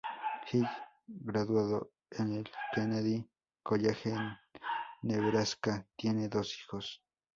[0.51, 0.67] Hill,
[1.07, 3.23] graduado en el Kennedy
[3.61, 4.35] College en
[5.03, 7.03] Nebraska, tiene dos hijos.